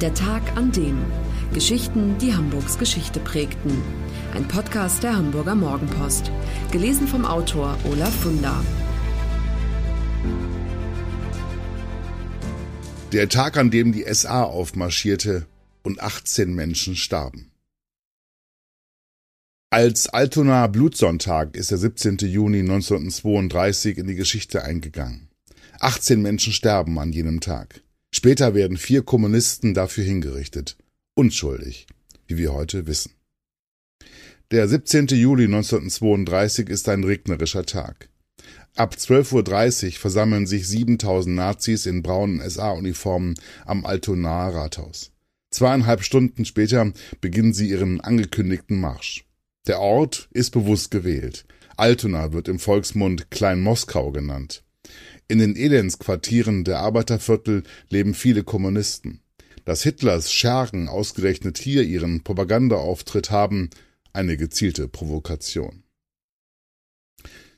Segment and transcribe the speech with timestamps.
[0.00, 0.98] Der Tag an dem.
[1.52, 3.80] Geschichten, die Hamburgs Geschichte prägten.
[4.34, 6.32] Ein Podcast der Hamburger Morgenpost.
[6.72, 8.64] Gelesen vom Autor Olaf Funder.
[13.12, 15.46] Der Tag, an dem die SA aufmarschierte
[15.84, 17.52] und 18 Menschen starben.
[19.70, 22.16] Als Altonaer Blutsonntag ist der 17.
[22.18, 25.28] Juni 1932 in die Geschichte eingegangen.
[25.78, 27.83] 18 Menschen sterben an jenem Tag.
[28.16, 30.76] Später werden vier Kommunisten dafür hingerichtet.
[31.14, 31.88] Unschuldig,
[32.28, 33.10] wie wir heute wissen.
[34.52, 35.08] Der 17.
[35.08, 38.08] Juli 1932 ist ein regnerischer Tag.
[38.76, 43.34] Ab 12.30 Uhr versammeln sich 7000 Nazis in braunen SA-Uniformen
[43.66, 45.10] am Altonaer Rathaus.
[45.50, 49.24] Zweieinhalb Stunden später beginnen sie ihren angekündigten Marsch.
[49.66, 51.46] Der Ort ist bewusst gewählt.
[51.76, 54.63] Altona wird im Volksmund Klein Moskau genannt.
[55.26, 59.20] In den Elendsquartieren der Arbeiterviertel leben viele Kommunisten.
[59.64, 63.70] Dass Hitlers Schergen ausgerechnet hier ihren Propagandaauftritt haben,
[64.12, 65.84] eine gezielte Provokation.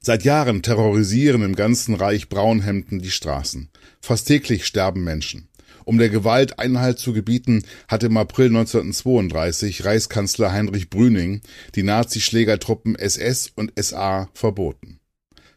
[0.00, 3.70] Seit Jahren terrorisieren im ganzen Reich Braunhemden die Straßen.
[4.02, 5.48] Fast täglich sterben Menschen.
[5.86, 11.40] Um der Gewalt Einhalt zu gebieten, hat im April 1932 Reichskanzler Heinrich Brüning
[11.74, 14.93] die Nazischlägertruppen SS und SA verboten.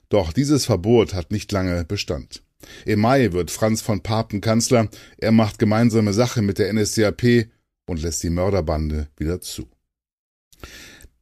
[0.09, 2.43] Doch dieses Verbot hat nicht lange Bestand.
[2.85, 7.47] Im Mai wird Franz von Papen Kanzler, er macht gemeinsame Sache mit der NSDAP
[7.85, 9.67] und lässt die Mörderbande wieder zu.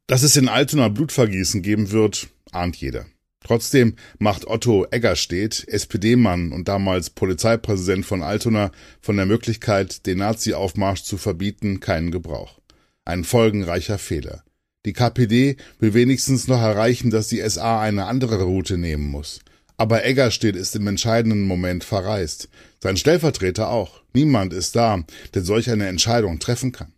[0.06, 3.06] Dass es in Altona Blutvergießen geben wird, ahnt jeder.
[3.44, 11.02] Trotzdem macht Otto Eggerstedt, SPD-Mann und damals Polizeipräsident von Altona, von der Möglichkeit, den Nazi-Aufmarsch
[11.02, 12.60] zu verbieten, keinen Gebrauch.
[13.04, 14.42] Ein folgenreicher Fehler.
[14.86, 19.40] Die KPD will wenigstens noch erreichen, dass die SA eine andere Route nehmen muss.
[19.76, 22.48] Aber Eggerstedt ist im entscheidenden Moment verreist.
[22.80, 24.00] Sein Stellvertreter auch.
[24.14, 25.02] Niemand ist da,
[25.34, 26.92] der solch eine Entscheidung treffen kann.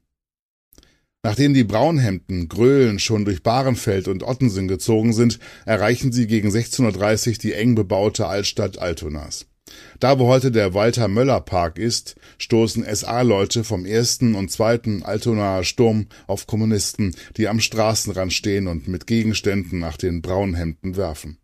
[1.22, 7.28] Nachdem die Braunhemden Gröhlen schon durch Bahrenfeld und Ottensen gezogen sind, erreichen sie gegen 16.30
[7.28, 9.47] Uhr die eng bebaute Altstadt Altonas.
[10.00, 16.47] Da, wo heute der Walter-Möller-Park ist, stoßen SA-Leute vom ersten und zweiten Altonaer Sturm auf
[16.47, 21.38] Kommunisten, die am Straßenrand stehen und mit Gegenständen nach den Braunhemden werfen.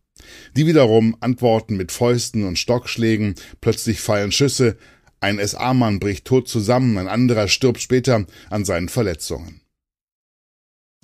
[0.56, 4.77] Die wiederum antworten mit Fäusten und Stockschlägen, plötzlich fallen Schüsse,
[5.21, 9.62] ein SA-Mann bricht tot zusammen, ein anderer stirbt später an seinen Verletzungen.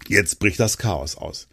[0.09, 1.49] Jetzt bricht das Chaos aus.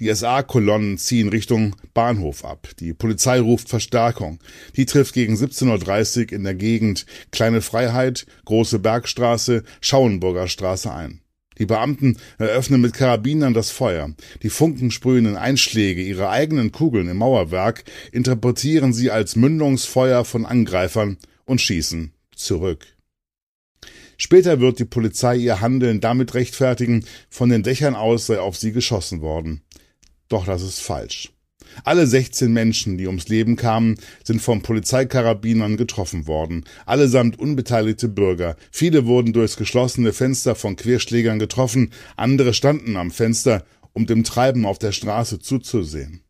[0.00, 2.68] Die SA-Kolonnen ziehen Richtung Bahnhof ab.
[2.80, 4.40] Die Polizei ruft Verstärkung.
[4.76, 11.20] Die trifft gegen 17.30 Uhr in der Gegend Kleine Freiheit, Große Bergstraße, Schauenburger Straße ein.
[11.58, 14.12] Die Beamten eröffnen mit Karabinern das Feuer.
[14.42, 21.60] Die funkensprühenden Einschläge ihrer eigenen Kugeln im Mauerwerk interpretieren sie als Mündungsfeuer von Angreifern und
[21.60, 22.84] schießen zurück.
[24.16, 28.72] Später wird die Polizei ihr Handeln damit rechtfertigen, von den Dächern aus sei auf sie
[28.72, 29.62] geschossen worden.
[30.34, 31.32] Doch das ist falsch.
[31.84, 38.56] Alle 16 Menschen, die ums Leben kamen, sind von Polizeikarabinern getroffen worden, allesamt unbeteiligte Bürger.
[38.72, 44.66] Viele wurden durchs geschlossene Fenster von Querschlägern getroffen, andere standen am Fenster, um dem Treiben
[44.66, 46.24] auf der Straße zuzusehen.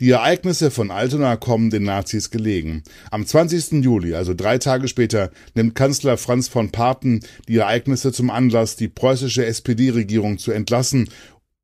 [0.00, 2.82] Die Ereignisse von Altona kommen den Nazis gelegen.
[3.10, 3.84] Am 20.
[3.84, 8.88] Juli, also drei Tage später, nimmt Kanzler Franz von Papen die Ereignisse zum Anlass, die
[8.88, 11.08] preußische SPD-Regierung zu entlassen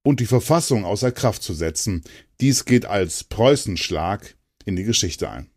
[0.03, 2.03] und die Verfassung außer Kraft zu setzen.
[2.41, 5.51] Dies geht als Preußenschlag in die Geschichte ein.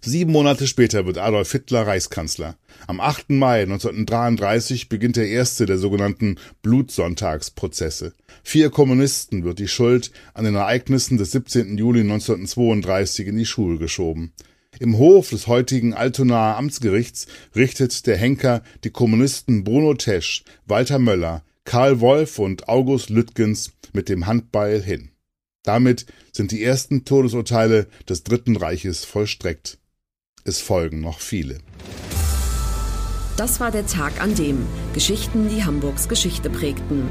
[0.00, 2.56] Sieben Monate später wird Adolf Hitler Reichskanzler.
[2.86, 3.30] Am 8.
[3.30, 8.14] Mai 1933 beginnt der erste der sogenannten Blutsonntagsprozesse.
[8.42, 11.76] Vier Kommunisten wird die Schuld an den Ereignissen des 17.
[11.76, 14.32] Juli 1932 in die Schuhe geschoben.
[14.78, 21.42] Im Hof des heutigen Altonaer Amtsgerichts richtet der Henker die Kommunisten Bruno Tesch, Walter Möller,
[21.66, 25.10] Karl Wolf und August Lüttgens mit dem Handbeil hin.
[25.64, 29.78] Damit sind die ersten Todesurteile des Dritten Reiches vollstreckt.
[30.44, 31.58] Es folgen noch viele.
[33.36, 34.64] Das war der Tag an dem
[34.94, 37.10] Geschichten, die Hamburgs Geschichte prägten.